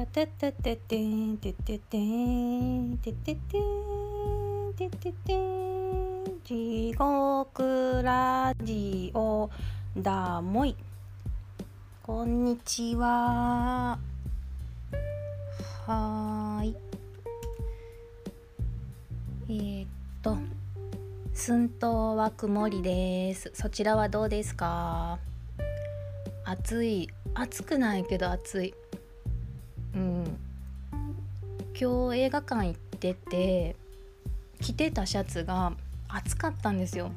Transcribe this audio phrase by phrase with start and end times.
[0.00, 9.50] タタタタテンテテテンテテテンテテテン地獄ラジオ
[9.98, 10.74] だもい
[12.02, 13.98] こんにちは
[15.86, 16.76] はーい
[19.50, 19.88] えー、っ
[20.22, 20.38] と
[21.34, 25.18] 寸東は曇りですそちらはどうですか
[26.46, 28.89] 暑い暑くないけど暑いうん
[31.80, 33.74] 今日映画館行ってて
[34.60, 35.72] 着てたシャツが
[36.08, 37.10] 暑かったんですよ。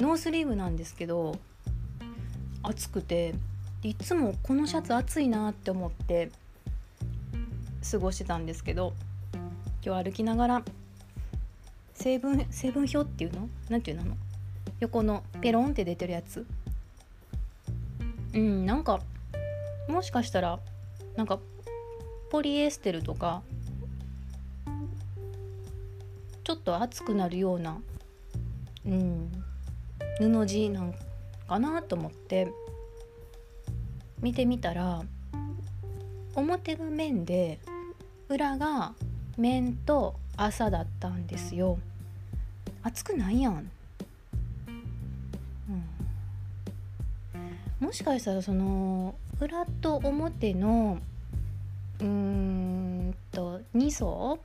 [0.00, 1.38] ノースリーブなんですけど
[2.64, 3.32] 暑くて
[3.84, 6.32] いつもこのシャツ暑いなって思って
[7.88, 8.92] 過ごしてたんですけど
[9.86, 10.62] 今日歩きながら
[11.92, 13.48] 成分成分表っていうの？
[13.68, 14.16] 何ていうの？
[14.80, 16.44] 横のペロンって出てるやつ？
[18.34, 18.98] うんなんか
[19.86, 20.58] もしかしたら
[21.14, 21.38] なんか
[22.30, 23.42] ポリエステルとか
[26.42, 27.78] ちょっと熱くなるような、
[28.86, 29.30] うん、
[30.18, 30.94] 布地なん
[31.48, 32.52] かなと思って
[34.20, 35.02] 見てみたら
[36.34, 37.60] 表が面で
[38.28, 38.94] 裏が
[39.36, 41.78] 面と朝だったんですよ。
[42.82, 43.70] 熱くないやん、
[47.80, 50.98] うん、もしかしたらその裏と表の
[52.00, 54.38] うんと2層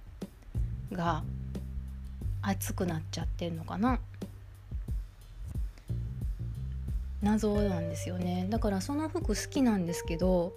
[0.92, 1.24] が
[2.42, 4.00] 熱くなっちゃってるのかな。
[7.22, 8.48] 謎なんですよね。
[8.50, 10.54] だからその服好きなんですけど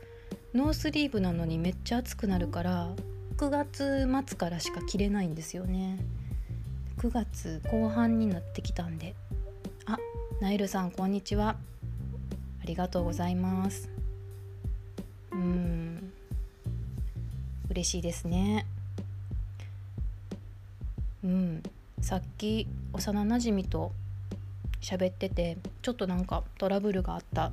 [0.54, 2.94] ノースリーブなのにめっちゃ暑くなるから
[3.36, 5.98] 9月末からしか着れないんですよね。
[6.98, 9.16] 9月後半になってきたんで。
[9.86, 9.98] あ
[10.40, 11.56] ナイルさんこんにちは。
[12.62, 13.88] ありがとうございます。
[15.32, 15.91] うん。
[17.72, 18.66] 嬉しいですね
[21.24, 21.62] うん
[22.00, 23.92] さっき幼なじみと
[24.80, 27.52] 喋っててちょっとなんかトラブルがあった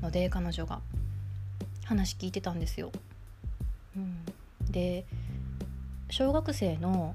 [0.00, 0.80] ので彼女が
[1.84, 2.92] 話聞いてたんですよ。
[3.96, 4.24] うん、
[4.70, 5.04] で
[6.10, 7.14] 小学生の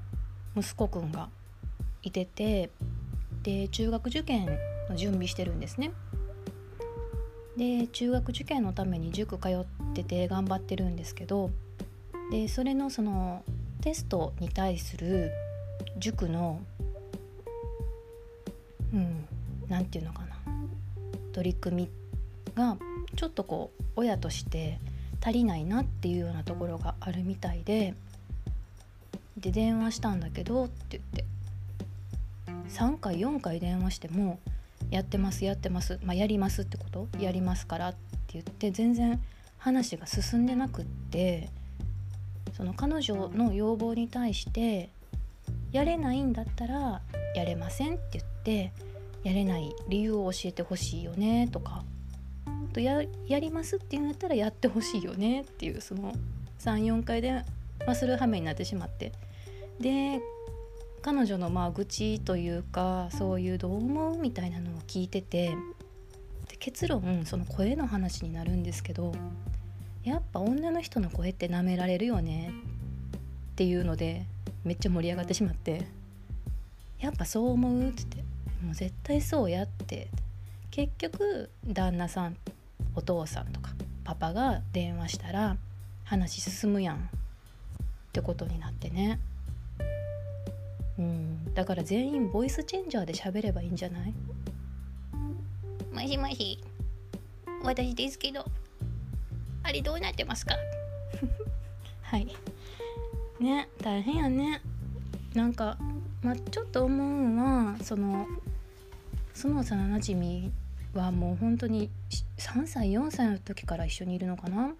[0.56, 1.30] 息子くんが
[2.02, 2.70] いてて
[3.42, 4.46] で中学受験
[4.90, 5.92] の準備してるんですね。
[7.56, 9.64] で中学受験のために塾通っ
[9.94, 11.50] てて頑張ってるんですけど
[12.30, 13.42] でそれのその
[13.80, 15.30] テストに対する
[15.98, 16.60] 塾の
[18.92, 19.26] うん
[19.68, 20.34] 何て言うのかな。
[21.32, 21.90] 取り組み
[22.54, 22.76] が
[23.16, 24.78] ちょっとこう親として
[25.20, 27.94] 足りないなっていうようなところがあるみたいで
[29.36, 31.24] で電話したんだけどって言って。
[32.68, 34.40] 3回4回電話しても
[34.90, 37.06] 「やってますやってます」まあ、やりますってこと？
[37.20, 37.98] やりますからって
[38.32, 39.22] 言って全然
[39.58, 41.50] 話が進んでなくって。
[42.56, 44.90] その彼女の要望に対して
[45.72, 47.02] やれないんだったら
[47.34, 48.72] やれませんって言って
[49.24, 51.82] やれない理由を教えてほしいよねとか
[52.72, 56.12] とややりますっていうんだったらやってほしいよねっていうその
[56.58, 57.44] 34回で、ま
[57.88, 59.12] あ、する羽目になってしまって。
[59.80, 60.20] で
[61.02, 65.54] 彼女のまあ愚痴というかそういうどう思うみたいなのを聞いてて
[66.48, 69.12] で結論その声の話になるんですけど
[70.04, 72.52] やっぱ女の人の声って舐められるよね。
[73.52, 74.26] っていうので
[74.62, 75.86] めっちゃ盛り上がってしまって。
[77.00, 78.16] やっぱそう思うって言って。
[78.64, 80.08] もう絶対そうやって。
[80.70, 82.36] 結局旦那さん
[82.94, 83.70] お父さんとか
[84.04, 85.56] パパが電話したら
[86.04, 86.96] 話進むやん。
[86.96, 87.00] っ
[88.12, 89.18] てことになってね。
[90.98, 91.54] うん。
[91.54, 94.14] だから全員ボイスチェンジャーで喋ればいいんじゃない？
[95.92, 96.58] もしもし。
[97.62, 98.44] 私ですけど。
[99.64, 100.54] あれどうなってますか？
[102.02, 102.26] はい。
[103.40, 104.60] ね大変やね。
[105.34, 105.76] なんか
[106.22, 108.26] まちょっと思うのはその
[109.32, 110.52] その幼なじみ
[110.92, 111.90] はもう本当に
[112.38, 114.72] 3歳4歳の時から一緒にいるのかな？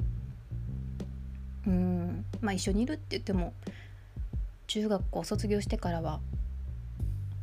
[1.66, 2.24] うん。
[2.40, 3.52] まあ一緒にいるって言っても
[4.66, 6.20] 中学校卒業してからは、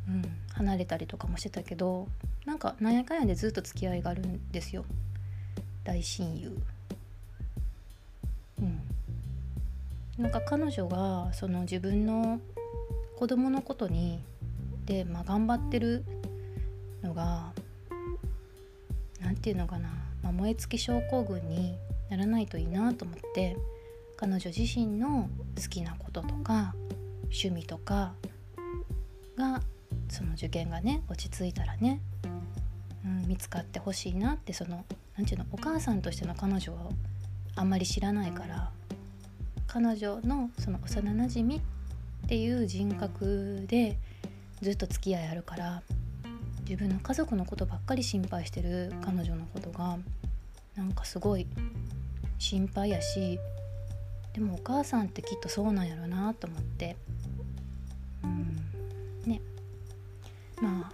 [0.07, 0.23] うん、
[0.53, 2.07] 離れたりとかもしてたけど
[2.45, 4.85] なんかなんやかんやでずっと付き合いがあるんですよ。
[5.83, 6.57] 大親友。
[10.17, 12.39] なんか彼女がその自分の
[13.17, 14.23] 子供のことに
[14.85, 16.03] で、まあ、頑張ってる
[17.03, 17.51] のが
[19.21, 19.89] 何て言うのかな、
[20.23, 21.77] まあ、燃え尽き症候群に
[22.09, 23.55] ならないといいなと思って
[24.17, 26.75] 彼女自身の好きなこととか
[27.23, 28.13] 趣味とか
[29.37, 29.61] が
[30.09, 32.01] その受験がね落ち着いたらね、
[33.05, 34.85] うん、見つかってほしいなってその
[35.15, 36.89] 何て言うのお母さんとしての彼女は
[37.55, 38.71] あんまり知らないから
[39.73, 41.61] 彼女のその幼なじみっ
[42.27, 43.97] ていう人格で
[44.61, 45.81] ずっと付き合いあるから
[46.63, 49.97] 自分の家族のことばっかり心配してる彼女のことが
[50.75, 51.47] なんかすごい
[52.37, 53.39] 心配やし
[54.33, 56.97] でもお母さんってきっとそうなんやろなと思って。
[58.23, 59.21] うん。
[59.25, 59.41] ね。
[60.61, 60.93] まあ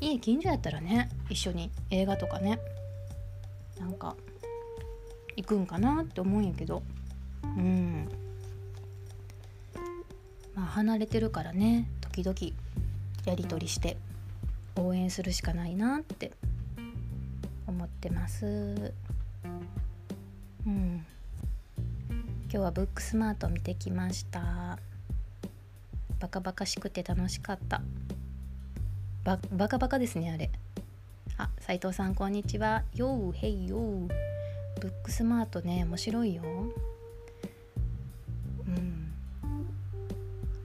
[0.00, 2.58] いい近所やったらね一緒に映画とかね
[3.78, 4.16] なんか
[5.36, 6.82] 行くんかなって思うんやけど。
[7.44, 8.08] うん。
[10.54, 12.36] まあ離れてるからね時々
[13.24, 13.96] やり取りして
[14.76, 16.32] 応援するしかないなって
[17.66, 18.92] 思ってます。
[20.66, 21.06] うん。
[22.44, 24.78] 今日はブックスマート見てきました。
[26.20, 27.82] バカバカしくて楽しかった。
[29.24, 30.50] ババカバカですねあれ。
[31.36, 32.84] あ斉藤さんこんにちは。
[32.94, 34.08] ようへいよう。
[34.80, 36.42] ブックスマートね面白いよ。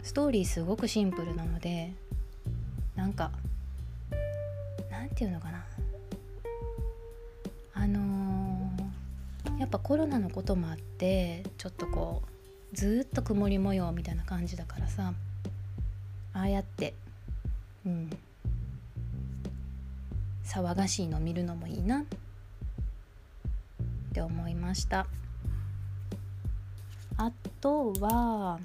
[0.10, 1.94] ストーリーすごくシンプルなので
[2.96, 3.30] なんか
[4.90, 5.64] なんていうのかな。
[7.76, 12.24] あのー、やっぱコロナのこともあってちょっとこ
[12.74, 15.14] うずっと曇り模様みたいな感じだからさ
[16.34, 16.96] ああやって
[17.86, 18.10] うん
[20.44, 22.06] 騒がしいの見るのもいいなっ
[24.12, 25.06] て思いました。
[27.16, 27.32] あ
[27.62, 28.60] とは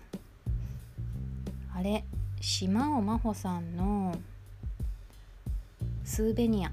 [1.76, 2.04] あれ
[2.40, 4.16] 島尾真帆さんの
[6.04, 6.70] 「スーベニア」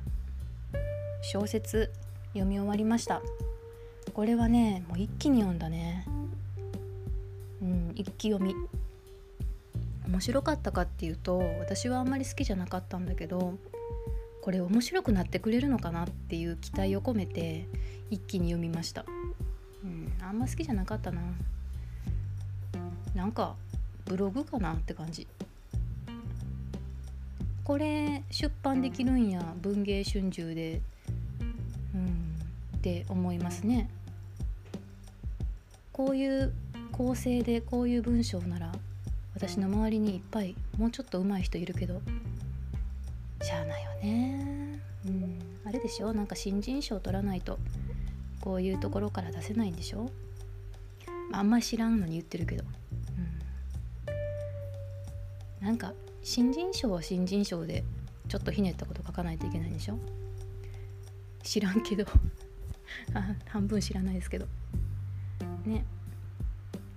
[1.23, 1.91] 小説
[2.33, 3.21] 読み終わりました。
[4.13, 6.05] これはねもう一気に読んだね。
[7.61, 8.53] うん一気読み。
[10.07, 13.57] 面白かったかっていうと私はあんまり好きじゃなかったんだけど
[14.41, 17.67] これ面白くなってくれるのかなっていう期待を込めて
[18.09, 19.05] 一気に読みました、
[19.83, 21.21] うん、あんま好きじゃなかったな。
[23.15, 23.55] なんか
[24.11, 25.25] ブログかなって感じ。
[27.63, 30.81] これ出版できるんや文藝春秋で。
[31.95, 32.07] うん
[32.77, 33.89] って思いますね。
[35.93, 36.51] こういう
[36.91, 38.71] 構成でこういう文章なら
[39.33, 42.01] 私の周りにいっぱいもうちょっと上手い人いるけど
[43.41, 44.79] しゃあないよね。
[45.05, 46.13] うんあれでしょ？
[46.13, 47.59] なんか新人賞取らないと
[48.41, 50.09] こういうところから出せないんでしょ？
[51.33, 52.63] あんまり知らんのに言ってるけど、
[55.61, 55.93] なんか
[56.23, 57.83] 新人賞は新人賞で
[58.27, 59.97] ちょっとひねったこと書かないといけないんでしょ？
[61.43, 62.05] 知らんけど。
[63.47, 64.47] 半分知らないですけど。
[65.65, 65.85] ね。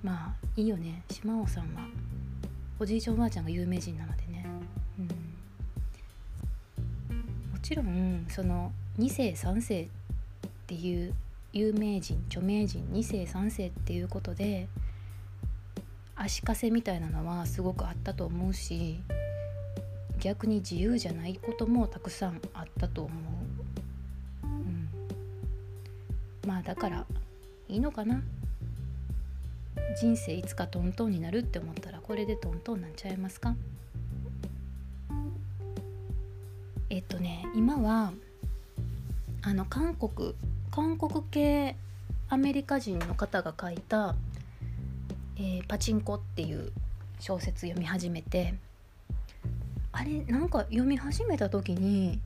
[0.03, 1.03] まあいいよね。
[1.11, 1.87] 島尾さんは。
[2.79, 4.47] おじいちゃんおばあちゃんが有名人なのでね。
[4.99, 5.07] うん、
[7.53, 9.89] もちろんその2世3世っ
[10.67, 11.15] ていう
[11.53, 14.69] 有名人著名人2世3世っていうことで
[16.17, 19.01] 足かせみたいなのはすごくあったと思うし
[20.21, 23.11] 逆に自由じゃないこともたくさんあったと思
[24.45, 24.89] う、うん、
[26.47, 27.05] まあだから
[27.69, 28.23] いいのかな？
[30.01, 33.55] 人生いつかトントンになるって思ったらこれでトントンなんちゃいますか？
[36.91, 38.13] えっとね今は
[39.43, 40.35] あの韓国
[40.71, 41.77] 韓国系
[42.29, 44.15] アメリカ人の方が書いた
[45.37, 46.73] 「えー、パチンコ」っていう
[47.21, 48.55] 小説読み始めて
[49.93, 52.21] あれなんか読み始めた時に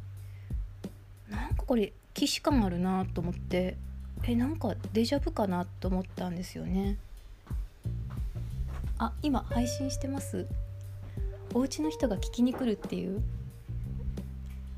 [1.30, 3.76] なんかこれ既視感あるなと思って
[4.24, 6.96] えなんかデジャブかなと思ったんですよね。
[8.98, 10.46] あ今配信してます。
[11.54, 13.22] お家の人が聞きに来るっていう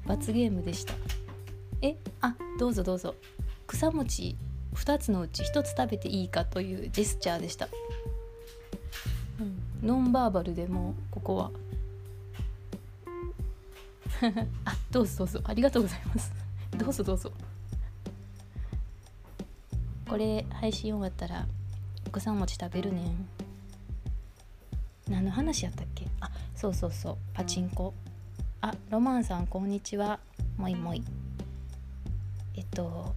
[0.07, 0.95] 罰ゲームでした。
[1.83, 3.15] えあどうぞどうぞ。
[3.67, 4.37] 草餅
[4.75, 7.69] 2つのうち1つ食べていいかというジェスチャーでした、
[9.83, 11.51] ノンバーバルでもここは。
[14.67, 15.41] あどうぞどうぞ。
[15.45, 16.33] ありがとうございます。
[16.77, 17.33] どうぞどうぞ。
[20.09, 21.47] これ配信終わったら
[22.13, 23.29] 草餅食べるねん。
[25.09, 26.07] 何の話やったっけ？
[26.21, 27.17] あそうそうそう。
[27.33, 27.95] パチンコ。
[28.61, 30.21] あロマンさんこんにちは。
[30.59, 31.03] もいもい。
[32.57, 33.15] えっと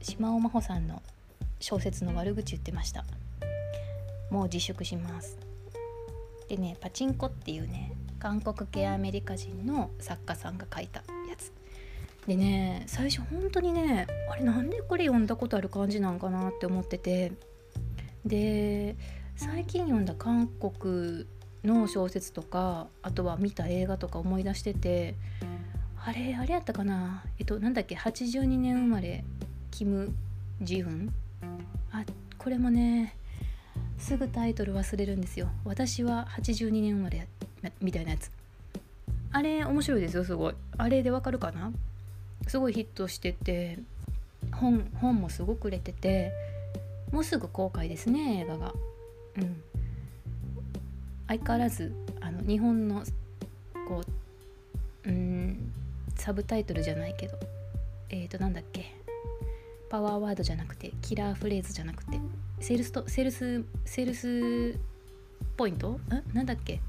[0.00, 1.02] 島尾真帆さんの
[1.58, 3.04] 小説の悪口言ってました。
[4.30, 5.41] もう自粛します。
[6.48, 11.52] でねパチンコっていうね韓国系アメリカ人の作家さんが書いたやつ。
[12.26, 17.32] でね最初本当にねあれなんでこれ読んだことある感じなんかなって思ってて。
[18.24, 18.94] で
[19.34, 21.26] 最近読んだ韓国
[21.64, 25.16] の小説とかあとは見た映画とか思い出してて
[26.04, 27.24] あれあれやったかな。
[27.40, 29.24] えっとなんだっけ82年生まれ
[29.72, 30.14] キム・
[30.60, 31.12] ジウン？
[31.90, 32.04] あ
[32.38, 33.16] これもね
[34.02, 35.48] すぐタイトル忘れるんですよ。
[35.64, 37.28] 私は82年生まれ
[37.80, 38.30] みたいなやつ。
[39.30, 40.54] あれ面白いですよすごい。
[40.76, 41.72] あれでわかるかな？
[42.48, 43.78] すごいヒットしてて
[44.50, 46.32] 本本もすごく売れてて
[47.12, 48.74] もうすぐ公開ですね映画が。
[49.38, 49.62] うん。
[51.28, 53.04] 相変わらずあの日本の
[53.88, 54.02] こ
[55.06, 55.72] ううん
[56.16, 57.38] サブタイトルじゃないけど
[58.10, 58.94] えっ、ー、となんだっけ？
[59.88, 62.18] パワーワードじゃなくてキラーフレーズじゃなくて。
[62.62, 64.78] セールスとセールスセールス
[65.56, 65.90] ポイント？
[65.90, 66.00] ん
[66.32, 66.80] なんだっけ？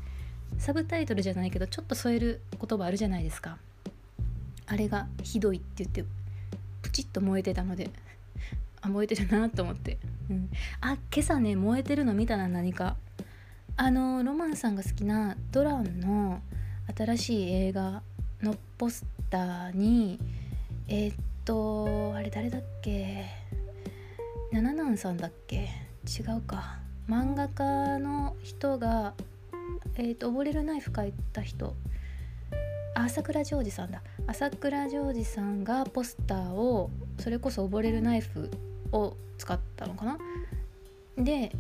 [0.58, 3.58] サブタイトルじゃないけどちょっと添える言葉あるじゃないですか。
[4.68, 6.06] あれがひどいって言って
[6.82, 7.90] プチッと燃えてたので。
[8.86, 9.98] あ燃えてるなと思って、
[10.30, 10.50] うん、
[10.82, 12.98] あ今朝ね燃えてるの見たな何か。
[13.78, 16.42] あのロマンさんが好きなドランの
[16.94, 18.04] 新しい映画
[18.42, 20.20] のポスターに
[20.90, 21.16] えー、っ
[21.46, 23.26] とあれ誰だっけ？
[24.54, 25.68] 七男さんだっけ？
[26.06, 26.78] 違うか。
[27.10, 29.16] 漫画家の人が
[29.96, 31.74] えー、っと溺れるナイフ描いた人。
[32.94, 34.04] 朝倉ジョージさんだ。
[34.28, 38.52] 朝倉ジョージさんがポスターをそれこそ溺れるナイフ
[38.92, 40.20] を使ったのかな？
[41.18, 41.52] で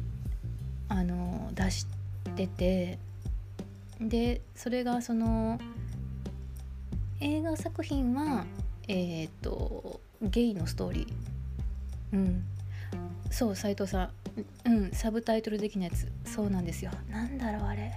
[0.87, 1.87] あの出し
[2.35, 2.99] てて
[3.99, 5.59] でそれがその
[7.19, 8.45] 映画作品は
[8.87, 11.13] えっ、ー、とゲイのストーリー。
[12.13, 12.43] うん。
[13.33, 14.11] そう斉藤さ
[14.65, 14.69] ん。
[14.69, 16.07] うんサブタイトル的なやつ。
[16.23, 16.91] そうなんですよ。
[17.09, 17.91] なんだろうあれ。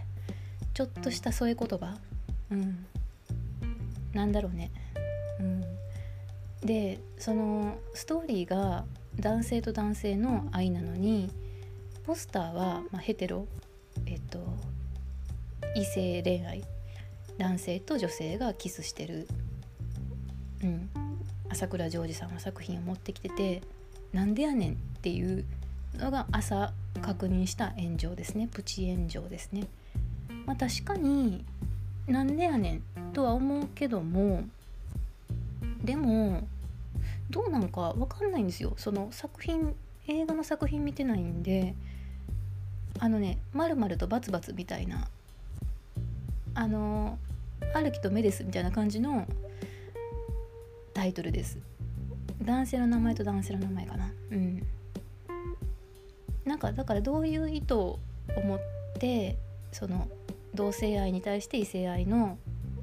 [0.73, 1.99] ちょっとした添え言葉。
[2.51, 2.87] うん。
[4.15, 4.71] なんだろうね。
[5.39, 5.65] うん。
[6.67, 8.87] でそのストーリーが
[9.21, 11.31] 男性と男性の愛なのに
[12.07, 13.47] ポスターは、まあ、ヘテロ
[14.07, 14.39] えっと
[15.75, 16.65] 異性恋愛
[17.37, 19.29] 男性と女性がキスしてる、
[20.65, 20.89] うん、
[21.51, 23.63] 朝倉ジョージさんの作品を持ってきてて
[24.15, 24.96] なんでやねん。
[25.07, 25.45] ていう
[25.99, 28.49] のが朝確認した炎上ですね。
[28.53, 29.69] プチ炎上ですね。
[30.47, 31.45] まあ、確かに
[32.09, 32.83] なんでやねん
[33.13, 34.43] とは思うけども
[35.85, 36.49] でも
[37.31, 38.75] どうなのか分かんないんですよ。
[38.77, 39.77] その作品
[40.09, 41.77] 映画の作品見てないんで
[42.99, 45.09] あのね「まるまるとバツバツ」みたいな
[46.55, 47.17] あの
[47.73, 49.25] 「春樹とメデス」みたいな感じの
[50.95, 51.59] タイトルです。
[52.43, 54.11] 男性の名前と男性の名前かな。
[54.33, 54.67] うん。
[56.47, 57.99] なんかだからどういう意図を
[58.29, 58.61] 持っ
[58.99, 59.37] て
[59.73, 60.09] その
[60.55, 62.39] 同性愛に対して異性愛の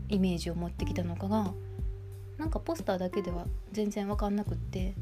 [0.10, 1.53] イメージを持ってきたのかが
[2.38, 4.93] なんかポスターだけでは全然分かんなくって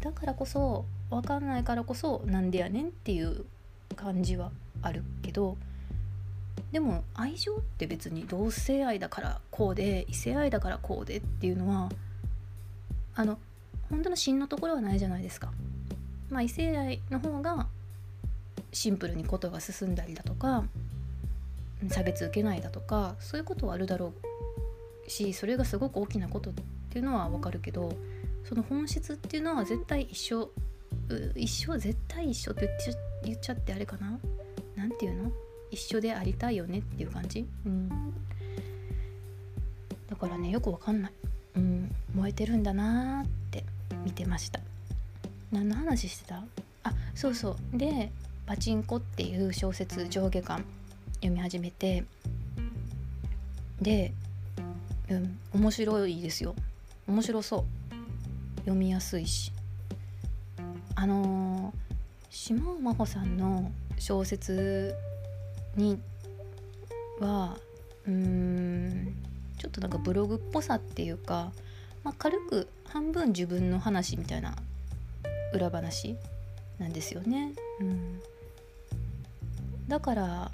[0.00, 3.44] だからこそ分かんないからこそなんでやねんっていう
[3.94, 4.50] 感じは
[4.82, 5.56] あるけど
[6.72, 11.90] でも愛情って別に同性愛だからこうで異性愛だからこうでっていうのは
[13.14, 13.38] あの
[13.90, 15.50] 本当の芯のところはないじゃないですか。
[16.30, 17.66] まあ、異性愛の方が
[18.72, 20.64] シンプルにことが進んだりだとか
[21.88, 24.12] 差別受けないだとかそういうことはあるだろ
[25.06, 26.54] うしそれがすごく大きなことっ
[26.90, 27.92] ていうのはわかるけど
[28.44, 30.50] その本質っていうのは絶対一緒
[31.34, 32.68] 一緒絶対一緒って
[33.24, 34.18] 言っちゃってあれかな？
[34.76, 35.32] 何て言うの？
[35.70, 37.88] 一緒でありたいよねっていう感じ、うん、
[40.08, 41.12] だからねよくわかんない、
[41.56, 43.64] うん、燃えてるんだなーって
[44.04, 44.60] 見てました。
[45.52, 46.42] 何の話してた？
[46.84, 47.78] あそうそう。
[47.78, 48.10] で
[48.48, 50.64] 「パチンコ」っていう小説上下巻
[51.16, 52.04] 読み始めて
[53.82, 54.14] で、
[55.10, 56.54] うん、面白いですよ。
[57.06, 57.64] 面白そう。
[58.60, 59.52] 読みやすいし。
[60.94, 61.74] あのー、
[62.30, 64.94] 島尾真帆さんの小説
[65.76, 66.00] に
[67.20, 67.58] は
[68.06, 69.14] うーん
[69.58, 71.52] ちょっとなんかブログっぽさっていうか、
[72.02, 74.56] まあ、軽く半分自分の話みたいな
[75.52, 76.16] 裏話
[76.78, 77.52] なんですよね。
[77.80, 78.20] うん、
[79.88, 80.50] だから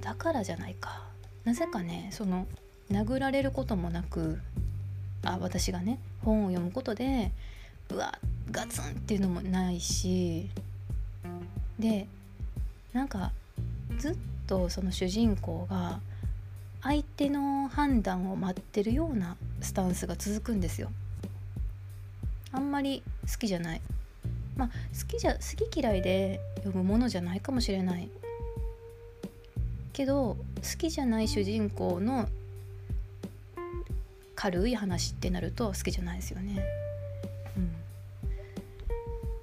[0.00, 1.02] だからじゃないか
[1.44, 2.46] なぜかねその
[2.90, 4.38] 殴られることもなく
[5.24, 7.32] あ私がね本を読むことで
[7.90, 8.18] うわ
[8.50, 10.48] ガツンっていうのもないし
[11.78, 12.06] で
[12.92, 13.32] なんか
[13.98, 16.00] ずっとその主人公が
[16.82, 20.90] 相手の判断を待ってるようなスタンスが続くんですよ。
[22.52, 23.80] あんまり好きじゃない。
[24.56, 25.38] まあ好きじゃ好
[25.70, 28.10] き嫌いで読むものじゃないかもしれない
[29.94, 32.28] けど好きじゃない主人公の
[34.34, 36.62] 軽い話ってなると好きじゃないですよね。
[37.56, 37.70] うん、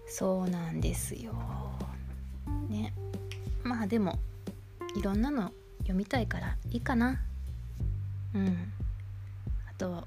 [0.07, 1.33] そうなんですよ。
[2.69, 2.93] ね。
[3.63, 4.19] まあでも
[4.95, 7.21] いろんなの読みたいからいいかな。
[8.35, 8.73] うん。
[9.69, 10.05] あと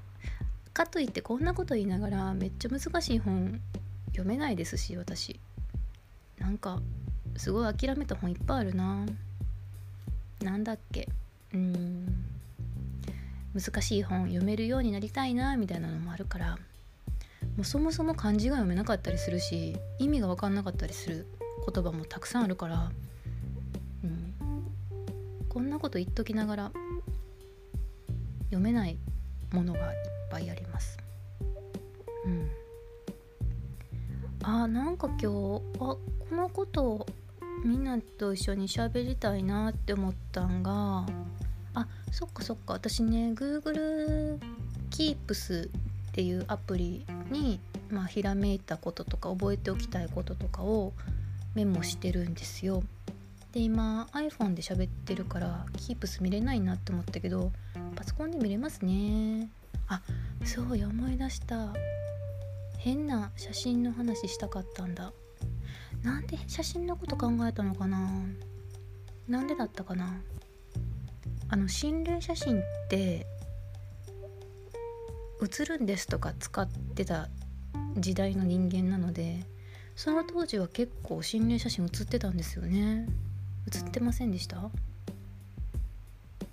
[0.73, 3.59] かといってこんなこと言いながらめっちゃ難しい本
[4.09, 5.39] 読めないですし私。
[6.37, 6.79] なんか
[7.35, 9.07] すごい諦めた本いっぱいあるな
[10.41, 11.07] なんだっけ？
[11.53, 12.25] うん。
[13.53, 16.57] 難しい本読めるようになりたいなみたいなのもあるから
[17.55, 21.25] もうそもそも漢字が読めなかったりするし意味が分かんなかったりする
[21.73, 22.91] 言葉もたくさんあるから、
[24.03, 24.33] うん、
[25.47, 26.71] こんなこと言っときながら
[28.47, 28.97] 読めない
[29.53, 29.99] ものがいっ
[30.29, 30.97] ぱいあります。
[32.25, 32.51] うん、
[34.43, 35.99] あなんか今日あこ
[36.31, 37.07] のこと
[37.65, 41.07] みんなと一緒に喋りたいなって思ったんが
[41.73, 44.39] あそっかそっか私ね Google
[44.91, 45.71] Keeps っ
[46.13, 50.93] ていうアプリに、まあ、ひらめいたこととか覚えておきたいこととかを
[51.55, 52.83] メモしてるんですよ。
[53.51, 57.51] で今 iPhone で喋ってるから Keeps 見れないなって思ったけど
[57.95, 59.49] パソコンで見れますね。
[59.87, 60.01] あ
[60.43, 61.73] そうや思い出した
[62.77, 65.11] 変な写真の話したかったんだ
[66.05, 67.97] なんで写真のこと考えたのかな？
[69.27, 70.21] なんでだったかな？
[71.49, 73.25] あの心霊写真って
[75.41, 77.27] 写るんですとか使ってた
[77.97, 79.43] 時代の人間なので
[79.95, 83.07] その当時は結構心霊写真写ってたんですよね。
[83.67, 84.69] 写ってませんでした？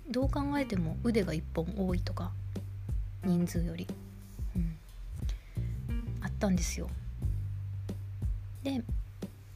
[0.09, 2.31] どう考えても腕が1本多いとか
[3.23, 3.87] 人数より、
[4.55, 4.75] うん、
[6.21, 6.89] あったんですよ。
[8.63, 8.81] で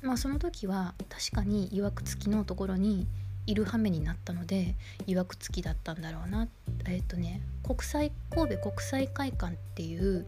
[0.01, 3.07] まあその時は確かにいわくつきのところに
[3.45, 4.75] いる羽目になったので
[5.05, 6.47] いわくつきだったんだろうな。
[6.85, 10.27] えっ、ー、とね国際神戸国際会館っていう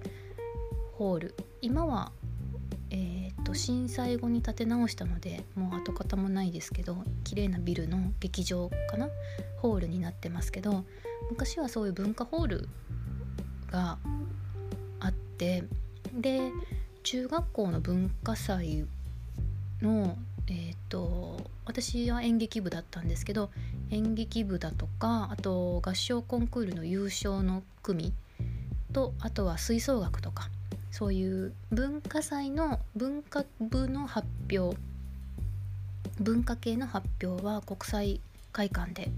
[0.93, 1.35] ホール。
[1.61, 2.11] 今は
[2.91, 9.09] えーと、震災後に建て直したのでもう跡形もないですけど綺麗なビルの劇場かな？
[9.57, 10.85] ホールになってますけど
[11.29, 12.69] 昔はそういう文化ホール
[13.71, 13.99] が
[14.99, 15.63] あって
[16.13, 16.51] で
[17.03, 18.85] 中学校の文化祭
[19.81, 20.17] の
[20.51, 23.51] えーと、私は演劇部だったんですけど
[23.91, 28.13] 演劇部だとかあと合唱コンクールの優勝の組
[28.91, 30.49] とあとは吹奏楽とか
[30.89, 34.75] そういう文化祭の文化部の発表
[36.19, 39.11] 文化系の発表は国際会館で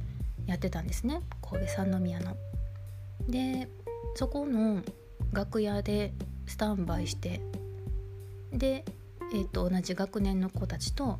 [0.45, 2.35] やってたんですね神戸三宮の。
[3.29, 3.69] で
[4.15, 4.81] そこの
[5.31, 6.11] 楽屋で
[6.45, 7.39] スタンバイして
[8.51, 8.83] で
[9.33, 11.19] えーと、同じ学年の子たちと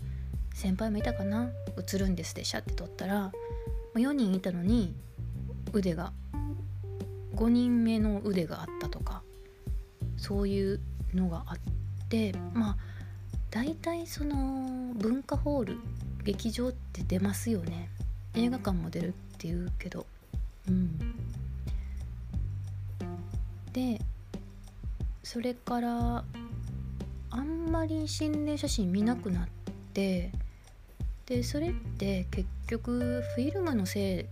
[0.53, 1.49] 先輩もいたかな？
[1.77, 3.31] 映るんですでシャって撮ったら
[3.95, 4.93] 4人いたのに
[5.73, 6.11] 腕が
[7.35, 9.21] 5人目の腕があったとか
[10.17, 10.79] そういう
[11.13, 11.57] のがあっ
[12.09, 12.77] てまあ
[13.49, 15.77] 大体その文化ホール
[16.23, 17.89] 劇場って出ますよね。
[18.35, 20.05] 映画館も出るっていうけど。
[20.67, 20.97] うん。
[23.73, 23.99] で
[25.23, 26.23] それから
[27.31, 29.47] あんまり心霊写真見なくなっ
[29.93, 30.31] て
[31.25, 34.25] でそれって結局フィルムのせい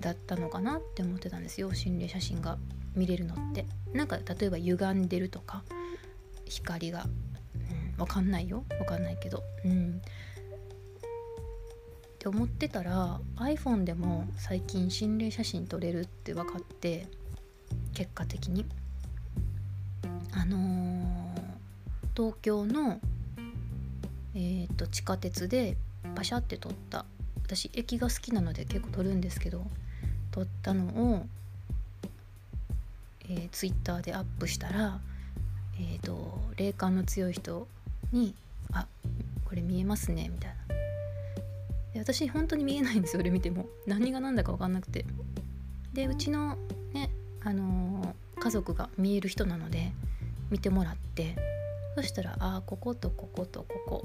[0.00, 2.58] だったのかなって思ってたんですよ心霊写真が
[2.94, 3.66] 見れるのって。
[3.92, 5.62] なんか例えば歪んでるとか
[6.46, 7.06] 光が、
[7.54, 8.64] うん、分かんないよ。
[8.68, 9.42] 分かんないけど。
[9.64, 10.00] うん。
[10.00, 10.00] っ
[12.18, 17.06] て思ってたら iPhone でも最近心霊写真撮れるって分かって
[17.92, 18.64] 結果的に。
[22.16, 23.00] 東京の、
[24.34, 25.76] えーと、地下鉄で
[26.14, 27.04] パシャって撮った。
[27.44, 29.62] 私駅が好きなので結構撮るんですけど
[30.30, 31.26] 撮ったのを、
[33.28, 34.98] えー、ツイッターでアップしたら、
[35.78, 37.68] えーと、霊感の強い人
[38.12, 38.34] に
[38.72, 38.86] 「あ
[39.44, 40.74] これ見えますね」みたいな。
[41.92, 43.66] で私本当に見えないんですよ俺見ても。
[43.86, 45.04] 何が何だか分かんなくて。
[45.92, 46.56] でうちの
[46.92, 47.10] ね
[47.44, 49.92] あのー、家族が見える人なので
[50.50, 51.36] 見てもらって
[51.94, 54.04] そしたらああこことこことここ。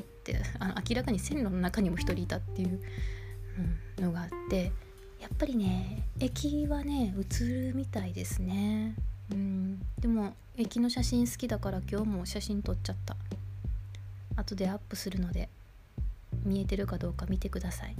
[0.00, 2.80] ってあの明らかに線路の中にも1人いたっていう、
[3.98, 4.70] うん、のがあって
[5.20, 8.94] やっぱりね駅はね映るみたいですね、
[9.32, 13.16] うん、でも駅の写真好きだから今日も写真撮っちゃった。
[14.36, 15.48] 後でアップするので
[16.44, 17.96] 見えてるかどうか見てください。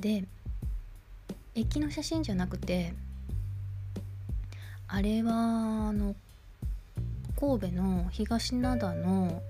[0.00, 0.24] で
[1.54, 2.94] 駅の写真じゃなくて
[4.88, 5.32] あれは
[5.88, 6.14] あの
[7.40, 9.42] 神戸の東灘の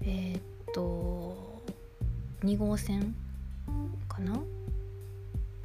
[0.00, 1.62] えー、っと
[2.42, 3.14] 2号線
[4.08, 4.40] かな？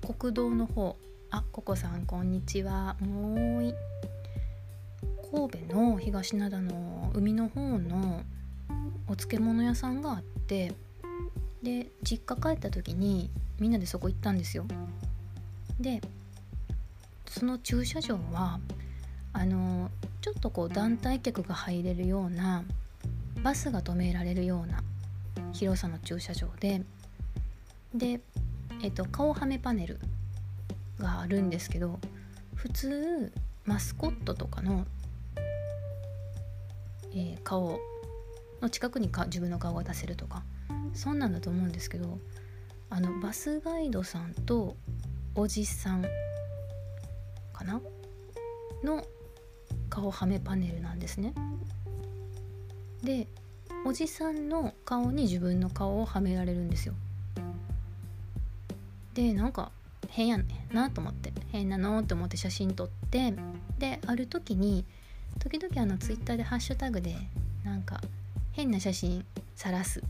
[0.06, 0.98] 国道の方。
[1.30, 2.98] あココさんこんにちは。
[3.00, 3.74] もうい。
[5.32, 8.24] 神戸の東灘の海の方の
[9.08, 10.74] お漬物屋さんがあって
[11.64, 14.66] で実家帰った時にみんなでそこ行ったんですよ。
[15.80, 16.02] で
[17.26, 18.60] その駐車場は
[19.32, 19.90] あの
[20.28, 22.66] ちょっとこう団体客が入れるような
[23.42, 24.84] バスが止められるような
[25.54, 26.82] 広さの駐車場で
[27.96, 28.20] で、
[28.84, 30.02] えっと、顔はめパネル
[31.00, 31.98] があるんですけど
[32.56, 33.32] 普通
[33.64, 34.86] マスコットとかの、
[37.14, 37.80] えー、顔
[38.62, 40.44] の近くにか自分の顔が出せるとか
[40.94, 42.20] そんなんだと思うんですけど
[42.90, 44.76] あのバスガイドさんと
[45.36, 46.02] おじさん
[47.54, 47.80] かな？
[48.84, 49.06] の
[49.98, 51.34] 顔はめパネルなんですね。
[53.02, 53.28] で
[53.84, 56.94] おじさんの顔に自分の顔をはめられるんですよ。
[59.16, 59.72] でなんか
[60.10, 63.34] 変やんねなと思って変なのって思って写真撮って
[63.80, 64.86] である時に
[65.40, 67.16] 時々あのツイッターでハッシュタグで
[67.64, 68.00] なんか
[68.52, 70.04] 変な写真さらす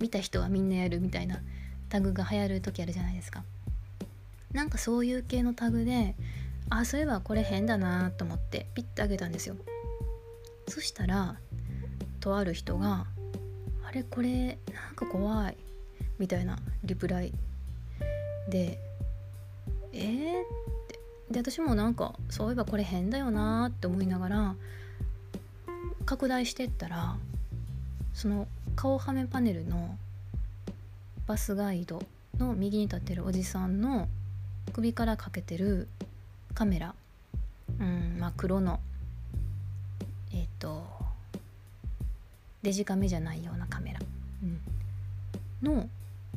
[0.00, 1.40] 見た人はみんなやるみたいな
[1.90, 3.42] タグが流行る時あるじゃないですか
[4.52, 6.14] なんかそういう系のタグで
[6.70, 9.56] あそういえばこれ変だなと思ってピッてあげたんですよ
[10.68, 11.36] そしたら
[12.20, 13.06] とある人が
[13.86, 15.56] 「あれこれなんか怖い」
[16.18, 17.32] みたいなリプライ
[18.50, 18.78] で
[19.92, 20.46] 「えー?」っ
[20.88, 21.00] て
[21.30, 24.54] で私もなんかそういえばこれ変だよなって思いながら
[26.04, 27.16] 拡大してったら
[28.14, 29.96] その顔はめパネルの
[31.26, 32.02] バスガイド
[32.38, 34.08] の右に立ってるおじさんの
[34.72, 35.88] 首からかけてる
[36.54, 36.94] カメラ。
[37.80, 38.80] うんまあ黒の
[40.32, 40.84] えっ、ー、と
[42.62, 44.00] デジカメじゃないようなカメラ、
[45.62, 45.88] うん、の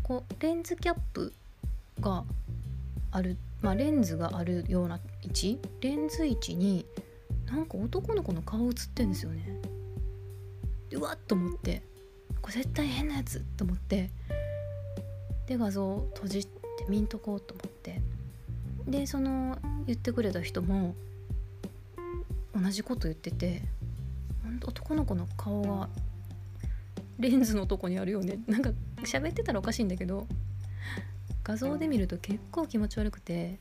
[0.04, 1.34] こうレンズキャップ
[2.00, 2.24] が
[3.12, 5.60] ある、まあ、レンズがあるような位置？
[5.82, 6.86] レンズ位置に
[7.48, 9.60] なんか男の子の顔映ってんですよね。
[10.94, 11.82] うわっと思って
[12.42, 14.10] これ絶対変なやつと思って
[15.48, 16.52] で画像を閉じて
[16.88, 18.02] 見んとこうと思って。
[18.88, 20.96] でその言ってくれた人も
[22.54, 23.62] 同じこと言ってて
[24.66, 25.90] 男の子の顔が
[27.20, 28.72] レンズのとこにあるよねなんか
[29.04, 30.28] 喋ってたらおかしいんだけど
[31.44, 33.58] 画像で見ると結構気持ち悪くて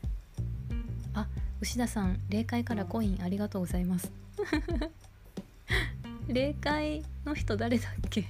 [1.13, 1.27] あ
[1.61, 4.11] 牛田さん霊界からコインありがとうございます
[6.27, 8.25] 霊界の人誰だっけ？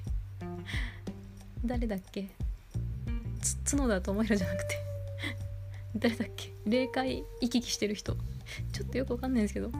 [1.64, 2.30] 誰だっけ？
[3.70, 4.91] 角田智弘じゃなくて。
[5.96, 6.54] 誰だっけ？
[6.66, 8.16] 霊界行き来してる人。
[8.74, 9.72] ちょっとよくわかんないんですけど。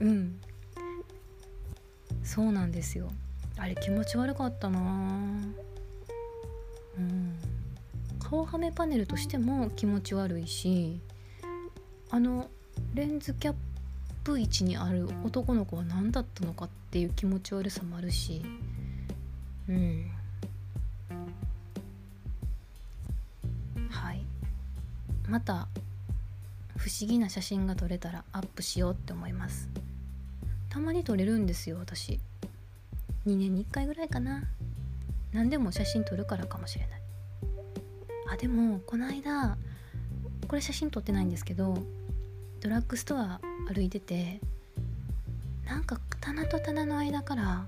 [0.00, 0.40] うん。
[2.22, 3.10] そうなんですよ。
[3.56, 4.80] あれ気持ち悪かったな。
[6.98, 7.34] うん。
[8.18, 11.00] 顔はめパネルとしても気持ち悪いし
[12.10, 12.48] あの
[12.94, 13.54] レンズキャッ
[14.22, 18.42] プ位置にある男の子は何だったのかっていう気持ち悪さもあるし。
[19.68, 20.10] うん。
[25.30, 25.68] また
[26.76, 29.68] 不思議な写真が撮れたらアップしようって思います。
[30.68, 32.18] たまに撮れるんですよ私。
[33.26, 34.42] 2年に1回ぐらいかな。
[35.32, 37.00] 何でも写真撮るからかもしれない。
[38.32, 39.56] あでもこの間
[40.48, 41.78] これ写真撮ってないんですけど
[42.60, 43.40] ドラッグストア
[43.72, 44.40] 歩いてて
[45.64, 47.66] なんか棚と棚の間から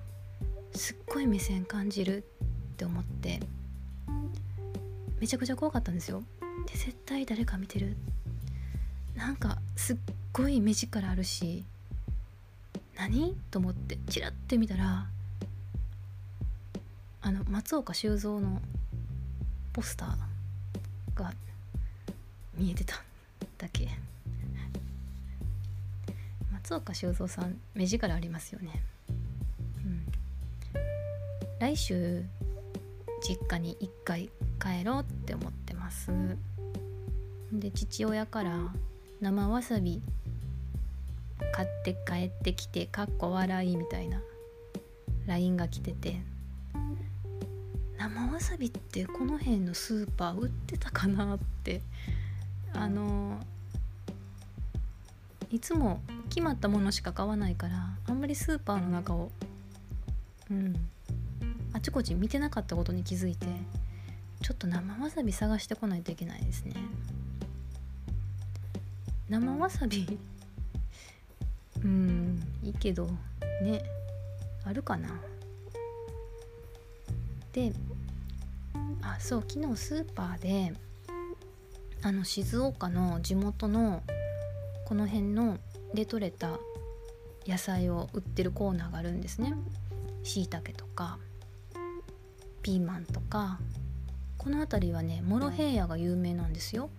[0.74, 3.40] すっごい目線感じるって思って
[5.20, 6.24] めちゃくちゃ怖かったんですよ。
[6.66, 7.96] で絶対誰か見てる。
[9.14, 9.96] なんかすっ
[10.32, 11.64] ごい目力あるし
[12.96, 13.36] 何？
[13.50, 15.06] と思ってチラッて見たら
[17.20, 18.60] あの松岡修造の
[19.72, 21.32] ポスターが
[22.56, 23.02] 見えてた
[23.58, 23.88] だけ。
[26.52, 28.82] 松岡修造さん目力ありますよね。
[29.08, 30.06] うん。
[31.58, 32.24] 来週
[33.20, 35.61] 実家に1回帰ろうって思って。
[35.92, 36.10] ます。
[37.52, 38.72] で父親から
[39.20, 40.00] 生わさび
[41.52, 44.22] 買って帰ってきてかっこ笑いみたいな
[45.26, 46.16] LINE が来てて
[47.98, 51.82] 生わさびってこの辺のスーパー売ってたかなって
[52.72, 53.38] あの
[55.50, 56.00] いつも
[56.30, 59.30] 決まったものしか買わないからあんまりスーパーの中を
[60.50, 60.74] うん
[61.74, 63.46] あちこち見てなかったことに気づいて
[64.42, 66.74] ちょっと生わさび探してこないといけないですね。
[69.28, 70.18] 生わさび？
[71.82, 73.08] うんいいけど
[73.62, 73.82] ね
[74.64, 75.20] あるかな。
[77.52, 77.72] で
[79.02, 80.74] あそう昨日スーパーで
[82.02, 84.02] あの静岡の地元の
[84.86, 85.58] この辺の
[85.94, 86.58] で採れた
[87.46, 89.54] 野菜を売ってるコーナーがあるんですね。
[90.24, 91.18] しいたけとか
[92.62, 93.60] ピーマンとか。
[94.42, 96.90] この辺りはねモロヘイヤが有名なんですよ。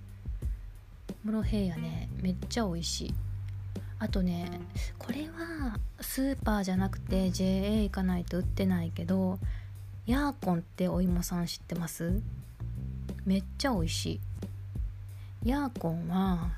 [1.25, 3.13] モロヘイヤねめっちゃ美味しい。
[3.99, 4.61] あとね
[4.97, 9.39] これはスーパーじゃなくて JA 行かないと売ってないけど
[10.05, 12.21] ヤーコンってお芋さん知ってます？
[13.25, 14.05] めっちゃ美味し
[15.43, 15.49] い。
[15.49, 16.49] ヤーコンは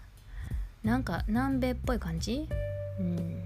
[0.84, 2.48] なんか南米っぽい感じ？
[3.00, 3.42] うん。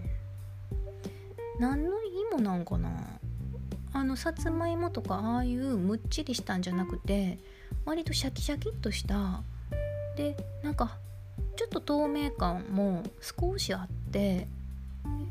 [1.57, 1.91] 何の
[2.31, 3.18] 芋なんかな？
[3.93, 7.37] あのさつまいもとかああいうむっちりしたんじゃなくて
[7.85, 9.41] 割とシャキシャキっとした。
[10.15, 10.97] でなんか
[11.55, 14.47] ちょっと透明感も少しあって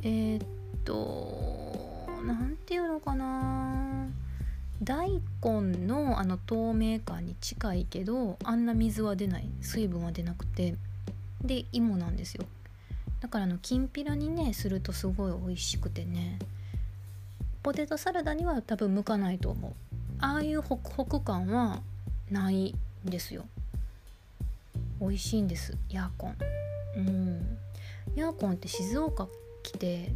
[0.02, 0.46] えー、っ
[0.84, 4.06] と何て言うのかな。
[4.82, 5.10] 大
[5.42, 9.48] 根のあの透明感に近いけどあんな水は出ない。
[9.60, 10.74] 水分は出なくて。
[11.42, 12.44] で芋なんですよ。
[13.20, 16.38] だからあのきんぴらにねするとすごい美味しくてね。
[17.62, 19.72] ポテトサラダには多分向かないと思う。
[20.20, 21.82] ああいうホクホク感は
[22.30, 22.74] ない
[23.06, 23.44] んですよ。
[25.00, 25.76] 美味しいんです。
[25.90, 26.36] ヤーコン。
[26.96, 27.58] うん。
[28.16, 29.28] ヤーコンって静岡
[29.62, 30.10] 来て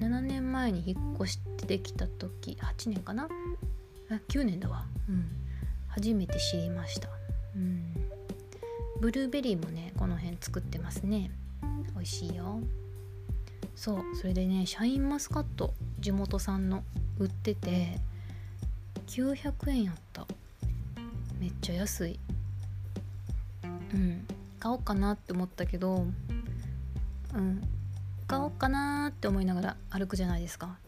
[0.00, 3.28] 7年前に引っ越してきた時8年かな？
[4.10, 4.84] あ9年だわ。
[5.08, 5.24] うん。
[5.88, 7.08] 初めて知りました。
[7.56, 7.94] うん。
[9.00, 11.30] ブルーベリーもねこの辺作ってますね。
[11.94, 12.60] 美味しいよ。
[13.74, 14.02] そう。
[14.14, 16.82] それでねシャインマスカット地元産の
[17.18, 17.98] 売ってて
[19.06, 20.26] 900円やった。
[21.38, 22.18] めっちゃ安い。
[23.92, 24.26] うん。
[24.58, 26.06] 買おうかなって思ったけど
[27.34, 27.62] うん。
[28.26, 30.78] 買おうかなって思いながら歩くじゃないですか。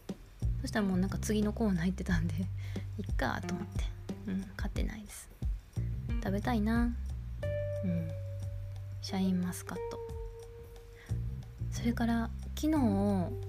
[0.61, 2.35] そしたらもうなんか次のコーナー行ってたんで
[2.97, 3.83] いっかと思って。
[4.27, 4.43] うん。
[4.55, 5.29] 買ってないです。
[6.23, 6.95] 食べたいな。
[7.83, 8.09] うん。
[9.01, 9.99] シャインマスカット。
[11.71, 12.29] それから
[12.63, 12.79] 昨日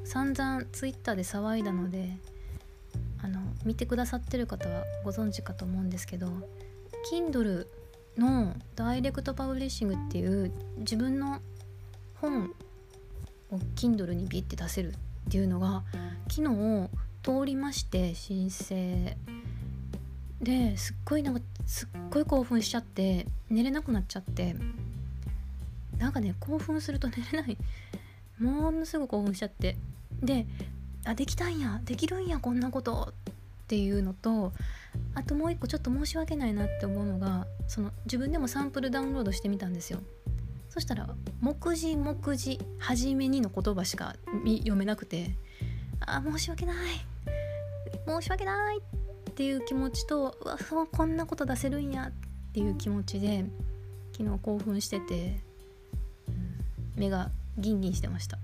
[0.03, 2.16] 散々ツイッターで騒いだので
[3.22, 6.27] あの見てくださってる方はご存知かと思うんですけど
[7.12, 7.68] Kindle
[8.18, 11.38] のダイレクトパブリッシングっていう自分の
[12.20, 12.50] 本
[13.53, 14.94] を Kindle にビッて出せるっ
[15.31, 15.85] ていうのが
[16.29, 16.90] 昨日
[17.22, 19.16] 通りまして申請
[20.42, 24.57] ですっごいなんかすっごい興奮しちゃって寝れなくなっちゃって
[25.98, 27.57] なんかね興奮すると寝れない
[28.38, 29.77] ものすごく興奮しちゃって。
[30.23, 30.47] で
[31.05, 33.12] あできたんやできるんやこんなこと。
[33.64, 34.53] っていうのと
[35.14, 40.01] あともう一個ちょっと申し訳ないなって思うのがその自分でもサンプルダウンロードしてみたんですよ。
[40.68, 41.09] そしたら
[41.40, 45.35] 「目次目次はじめに」の言葉しか読めなくて
[46.01, 46.77] あ申し訳ない。
[48.07, 48.79] 申し訳ない。
[48.79, 52.09] っていう気持ちとうわそうこんなこと出せるんや。
[52.09, 53.44] っていう気持ちで
[54.16, 55.40] 昨日興奮してて、
[56.29, 58.38] うん、目がギンギンしてました、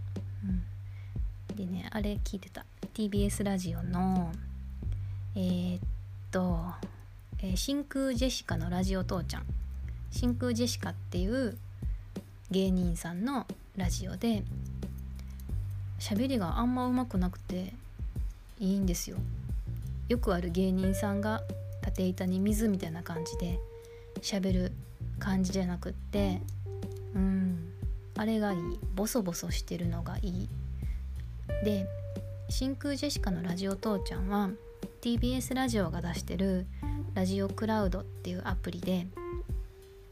[0.44, 2.64] うん、でねあれ聞いてた。
[2.94, 4.32] TBS ラジオの
[5.34, 5.80] えー、っ
[6.30, 6.58] と、
[7.38, 9.46] えー、真空ジェシカのラジオ父ちゃん。
[10.10, 11.56] 真空ジェシカっていう
[12.50, 13.46] 芸人さんの
[13.76, 14.42] ラジオで
[16.00, 17.72] 喋りがあんまうまくなくて
[18.58, 19.16] いいんですよ。
[20.08, 21.42] よくある芸人さんが
[21.82, 23.58] 縦板に水みたいな感じで
[24.20, 24.72] 喋る
[25.20, 26.40] 感じじゃなくって
[27.14, 27.69] うん。
[28.16, 28.58] あれがいい。
[28.94, 30.48] ボソボソしてるのがいい。
[31.64, 31.86] で
[32.48, 34.50] 真空ジェシカのラジオ父ちゃんは
[35.02, 36.66] TBS ラジオが出してる
[37.14, 39.06] ラジオクラウドっていうアプリで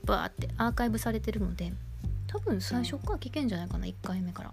[0.04, 1.72] バーってアーカイブされてるので
[2.26, 4.52] 多分最初から聞けんじゃないかな1回目から。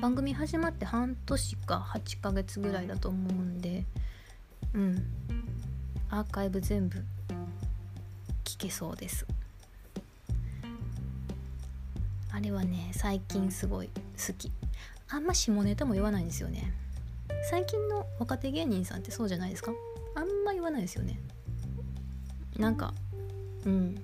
[0.00, 3.84] 番組始まって半年か8ヶ月ぐらいだと思うんで
[4.74, 5.04] うん。
[6.08, 7.04] アーカイブ全部
[8.44, 9.26] 聞けそうです。
[12.32, 14.52] あれはね最近すごい好き。
[15.08, 16.72] あんま下ネタも言わないんですよね。
[17.50, 19.72] 最近の若手芸人さんってそうじゃないですか？
[20.14, 21.18] あんま言わないですよね。
[22.58, 22.94] なんか
[23.64, 24.00] うん。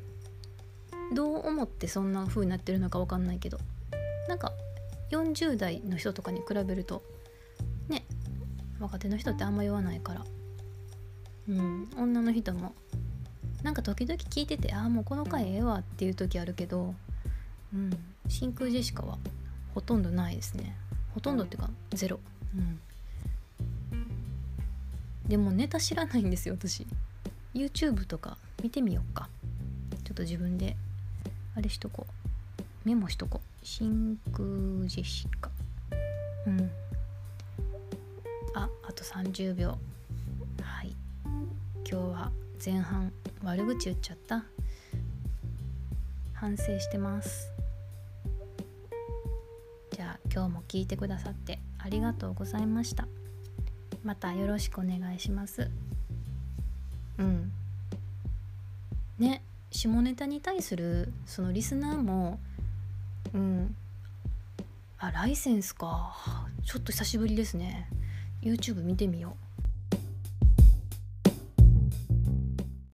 [1.14, 3.58] どう思ってそんな風になってるのか分かんないけど。
[4.28, 4.52] なんか
[5.10, 7.04] 40代の人とかに比べると
[7.88, 8.04] ね
[8.80, 10.24] 若手の人ってあんま言わないから。
[11.48, 11.88] うん。
[11.96, 12.74] 女の人も
[13.62, 16.94] なんか時々聞いててああもうこの回ええわっていう時あるけど
[17.76, 17.90] うん。
[18.28, 19.18] 真空ジェシカは
[19.74, 20.74] ほとんどないですね。
[21.14, 22.18] ほとんどっていうかゼロ。
[22.56, 22.80] うん。
[25.28, 26.86] でもネタ知らないんですよ私。
[27.54, 29.28] YouTube とか見てみようか。
[30.04, 30.76] ちょっと自分で
[31.54, 32.88] あれしとこう。
[32.88, 33.66] メモしとこう。
[33.66, 35.50] 真空ジェシカ。
[36.46, 36.70] うん。
[38.54, 39.78] ああと30秒
[40.62, 40.96] はい。
[41.88, 42.32] 今日は
[42.64, 43.12] 前半
[43.42, 44.44] 悪口言っちゃった。
[46.38, 47.55] 反省してます
[50.36, 53.08] 今日も聞いてくださってありがとうございました。
[54.04, 55.70] またよろしくお願いします。
[57.16, 57.52] うん。
[59.18, 62.38] ね下ネタに対するそのリスナーも
[63.32, 63.74] うん。
[64.98, 66.14] あライセンスか。
[66.66, 67.88] ちょっと久しぶりですね。
[68.42, 69.38] YouTube 見てみよ